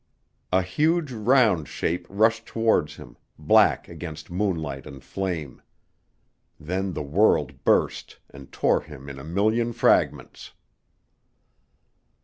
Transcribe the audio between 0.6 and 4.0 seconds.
huge round shape rushed towards him, black